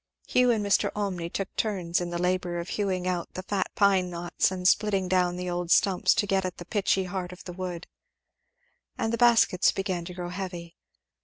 [0.27, 0.89] Hugh and Mr.
[0.95, 5.07] Olmney took turns in the labour of hewing out the fat pine knots and splitting
[5.07, 7.85] down the old stumps to get at the pitchy heart of the wood;
[8.97, 10.75] and the baskets began to grow heavy.